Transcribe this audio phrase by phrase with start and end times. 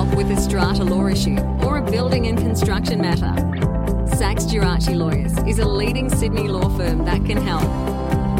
[0.00, 3.34] help with a strata law issue or a building and construction matter?
[4.16, 7.68] Sachs Gerace Lawyers is a leading Sydney law firm that can help.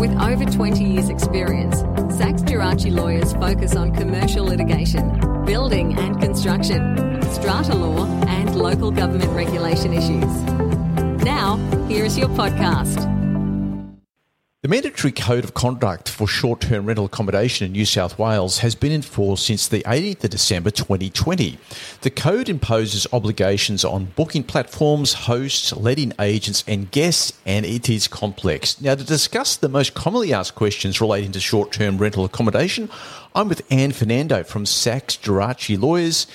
[0.00, 1.80] With over 20 years' experience,
[2.16, 9.30] Sachs Gerace Lawyers focus on commercial litigation, building and construction, strata law, and local government
[9.32, 10.32] regulation issues.
[11.22, 11.56] Now,
[11.88, 13.09] here is your podcast.
[14.62, 18.74] The mandatory code of conduct for short term rental accommodation in New South Wales has
[18.74, 21.56] been in force since the 18th of December 2020.
[22.02, 28.06] The code imposes obligations on booking platforms, hosts, letting agents, and guests, and it is
[28.06, 28.78] complex.
[28.82, 32.90] Now, to discuss the most commonly asked questions relating to short term rental accommodation,
[33.34, 36.26] I'm with Anne Fernando from Sachs Gerace Lawyers.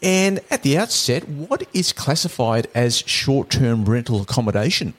[0.00, 4.94] And at the outset, what is classified as short term rental accommodation?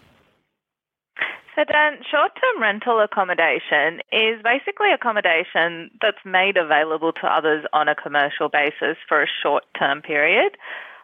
[1.55, 7.87] So, Dan, short term rental accommodation is basically accommodation that's made available to others on
[7.87, 10.57] a commercial basis for a short term period.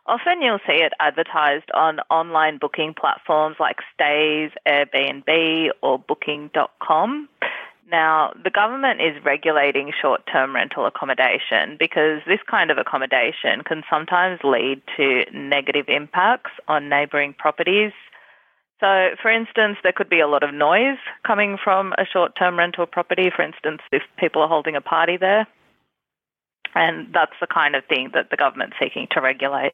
[0.07, 7.29] Often you'll see it advertised on online booking platforms like Stayz, Airbnb, or Booking.com.
[7.91, 13.83] Now, the government is regulating short term rental accommodation because this kind of accommodation can
[13.87, 17.91] sometimes lead to negative impacts on neighbouring properties
[18.79, 22.57] so, for instance, there could be a lot of noise coming from a short term
[22.57, 25.47] rental property, for instance, if people are holding a party there.
[26.75, 29.73] And that's the kind of thing that the government's seeking to regulate.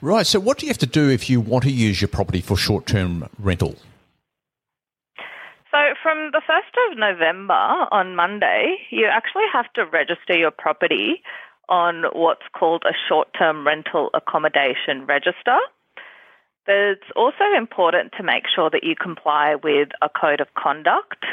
[0.00, 0.26] Right.
[0.26, 2.56] So, what do you have to do if you want to use your property for
[2.56, 3.76] short term rental?
[5.70, 11.22] So, from the 1st of November on Monday, you actually have to register your property
[11.68, 15.58] on what's called a short term rental accommodation register.
[16.66, 21.24] But it's also important to make sure that you comply with a code of conduct.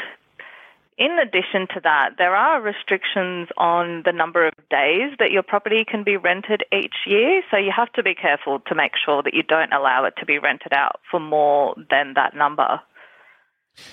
[0.98, 5.84] In addition to that, there are restrictions on the number of days that your property
[5.84, 9.32] can be rented each year, so you have to be careful to make sure that
[9.32, 12.80] you don't allow it to be rented out for more than that number.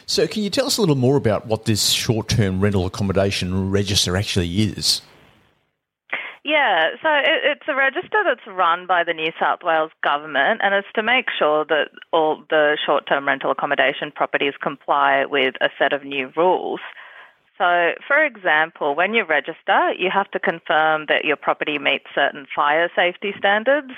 [0.06, 3.72] So, can you tell us a little more about what this short term rental accommodation
[3.72, 5.02] register actually is?
[6.48, 10.74] Yeah, so it, it's a register that's run by the New South Wales government, and
[10.74, 15.68] it's to make sure that all the short term rental accommodation properties comply with a
[15.78, 16.80] set of new rules.
[17.58, 22.48] So, for example, when you register, you have to confirm that your property meets certain
[22.56, 23.92] fire safety standards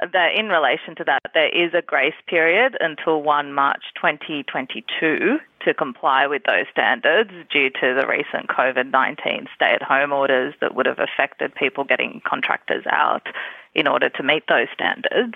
[0.00, 5.74] that in relation to that, there is a grace period until 1 March 2022 to
[5.74, 10.74] comply with those standards due to the recent COVID 19 stay at home orders that
[10.74, 13.26] would have affected people getting contractors out
[13.74, 15.34] in order to meet those standards.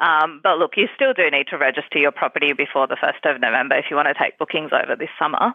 [0.00, 3.40] Um, but look, you still do need to register your property before the 1st of
[3.40, 5.54] November if you want to take bookings over this summer.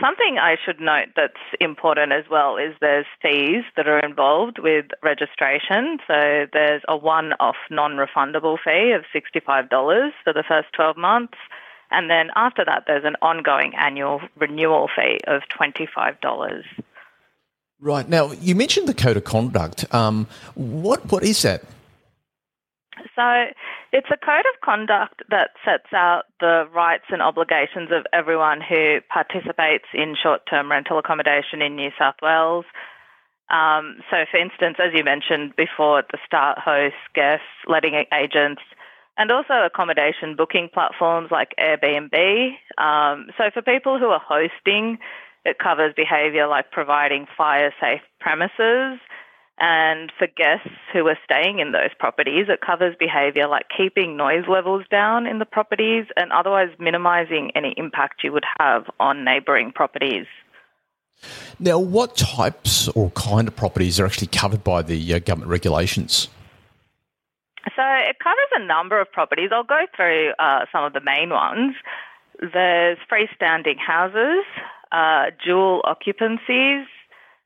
[0.00, 4.86] Something I should note that's important as well is there's fees that are involved with
[5.02, 5.98] registration.
[6.06, 11.38] So there's a one off non refundable fee of $65 for the first 12 months.
[11.90, 16.64] And then after that, there's an ongoing annual renewal fee of $25.
[17.80, 18.08] Right.
[18.08, 19.92] Now, you mentioned the code of conduct.
[19.92, 21.64] Um, what What is that?
[23.16, 23.44] So
[23.92, 29.00] it's a code of conduct that sets out the rights and obligations of everyone who
[29.12, 32.64] participates in short term rental accommodation in New South Wales.
[33.50, 38.62] Um, so, for instance, as you mentioned before at the start, hosts, guests, letting agents,
[39.18, 42.56] and also accommodation booking platforms like Airbnb.
[42.78, 44.98] Um, so, for people who are hosting,
[45.44, 48.98] it covers behaviour like providing fire safe premises
[49.58, 54.44] and for guests who are staying in those properties, it covers behaviour like keeping noise
[54.48, 59.70] levels down in the properties and otherwise minimising any impact you would have on neighbouring
[59.72, 60.26] properties.
[61.60, 66.28] Now, what types or kind of properties are actually covered by the uh, government regulations?
[67.76, 69.50] So it covers a number of properties.
[69.52, 71.76] I'll go through uh, some of the main ones.
[72.40, 74.44] There's freestanding houses,
[74.90, 76.86] uh, dual occupancies,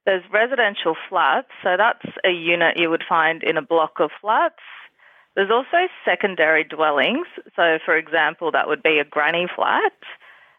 [0.07, 4.63] there's residential flats, so that's a unit you would find in a block of flats.
[5.35, 9.93] There's also secondary dwellings, so for example, that would be a granny flat.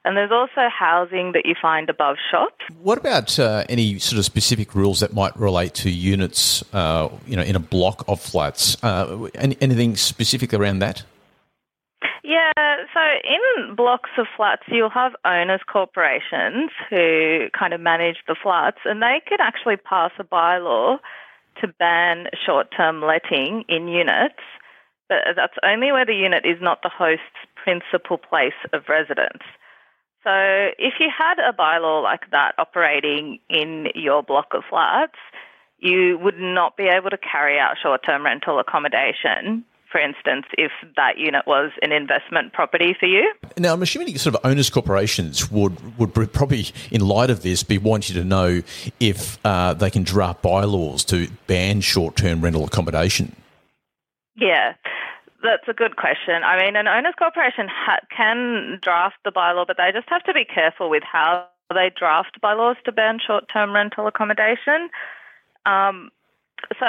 [0.06, 2.64] And there's also housing that you find above shops.
[2.82, 7.36] What about uh, any sort of specific rules that might relate to units, uh, you
[7.36, 8.82] know, in a block of flats?
[8.84, 11.04] Uh, any, anything specific around that?
[12.56, 18.36] Yeah, so in blocks of flats, you'll have owners corporations who kind of manage the
[18.42, 21.00] flats, and they can actually pass a bylaw
[21.62, 24.40] to ban short term letting in units,
[25.10, 27.22] but that's only where the unit is not the host's
[27.56, 29.44] principal place of residence.
[30.24, 30.32] So
[30.78, 35.18] if you had a bylaw like that operating in your block of flats,
[35.80, 40.72] you would not be able to carry out short term rental accommodation for instance, if
[40.96, 43.34] that unit was an investment property for you.
[43.58, 47.78] Now, I'm assuming sort of owners corporations would would probably, in light of this, be
[47.78, 48.62] wanting to know
[49.00, 53.36] if uh, they can draft bylaws to ban short term rental accommodation.
[54.36, 54.74] Yeah.
[55.44, 56.44] That's a good question.
[56.44, 60.34] I mean, an owners corporation ha- can draft the bylaw, but they just have to
[60.34, 64.90] be careful with how they draft bylaws to ban short term rental accommodation.
[65.66, 66.10] Um,
[66.80, 66.86] so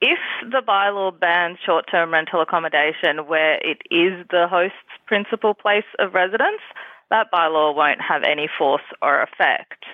[0.00, 4.76] if the bylaw bans short term rental accommodation where it is the host's
[5.06, 6.62] principal place of residence,
[7.10, 9.84] that bylaw won't have any force or effect.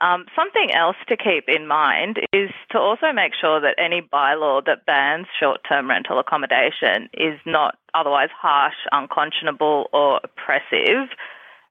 [0.00, 4.64] Um, something else to keep in mind is to also make sure that any bylaw
[4.64, 11.08] that bans short term rental accommodation is not otherwise harsh, unconscionable, or oppressive.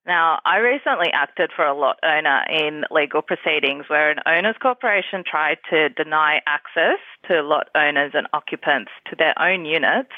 [0.07, 5.21] Now, I recently acted for a lot owner in legal proceedings where an owners corporation
[5.29, 10.13] tried to deny access to lot owners and occupants to their own units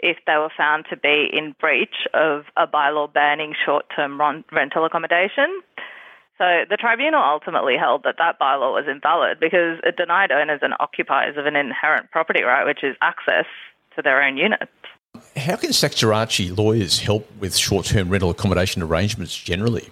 [0.00, 4.20] if they were found to be in breach of a bylaw banning short term
[4.50, 5.62] rental accommodation.
[6.36, 10.74] So the tribunal ultimately held that that bylaw was invalid because it denied owners and
[10.80, 13.46] occupiers of an inherent property right, which is access
[13.94, 14.72] to their own units.
[15.38, 19.88] How can Gerace lawyers help with short term rental accommodation arrangements generally?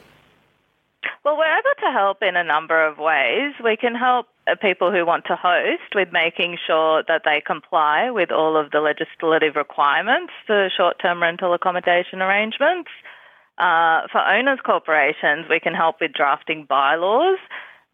[1.25, 3.55] Well, we're able to help in a number of ways.
[3.63, 4.27] We can help
[4.61, 8.81] people who want to host with making sure that they comply with all of the
[8.81, 12.91] legislative requirements for short term rental accommodation arrangements.
[13.59, 17.39] Uh, for owners corporations, we can help with drafting bylaws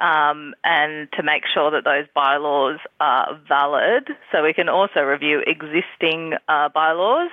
[0.02, 4.08] um, and to make sure that those bylaws are valid.
[4.32, 7.30] So we can also review existing uh, bylaws.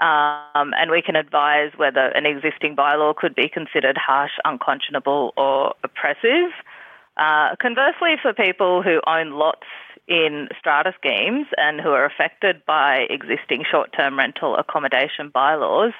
[0.00, 5.74] Um, and we can advise whether an existing bylaw could be considered harsh, unconscionable, or
[5.84, 6.50] oppressive.
[7.16, 9.68] Uh, conversely, for people who own lots
[10.08, 15.92] in strata schemes and who are affected by existing short term rental accommodation bylaws,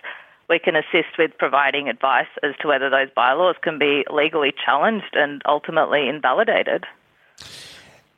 [0.48, 5.14] we can assist with providing advice as to whether those bylaws can be legally challenged
[5.14, 6.84] and ultimately invalidated.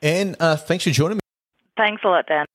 [0.01, 1.21] And uh, thanks for joining me.
[1.75, 2.45] Thanks a lot, Dan.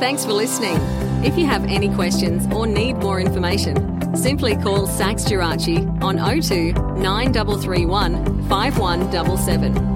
[0.00, 0.76] Thanks for listening.
[1.24, 6.72] If you have any questions or need more information, simply call Sachs Gerace on 02
[7.00, 9.93] 9331 5177